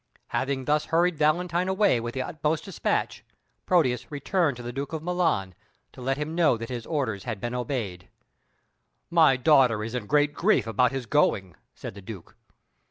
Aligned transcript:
Having 0.29 0.65
thus 0.65 0.85
hurried 0.85 1.15
Valentine 1.19 1.67
away 1.67 1.99
with 1.99 2.15
the 2.15 2.23
utmost 2.23 2.65
despatch, 2.65 3.23
Proteus 3.67 4.11
returned 4.11 4.57
to 4.57 4.63
the 4.63 4.73
Duke 4.73 4.93
of 4.93 5.03
Milan, 5.03 5.53
to 5.91 6.01
let 6.01 6.17
him 6.17 6.33
know 6.33 6.57
that 6.57 6.69
his 6.69 6.87
orders 6.87 7.25
had 7.25 7.39
been 7.39 7.53
obeyed. 7.53 8.09
"My 9.11 9.37
daughter 9.37 9.83
is 9.83 9.93
in 9.93 10.07
great 10.07 10.33
grief 10.33 10.65
about 10.65 10.91
his 10.91 11.05
going," 11.05 11.55
said 11.75 11.93
the 11.93 12.01
Duke. 12.01 12.35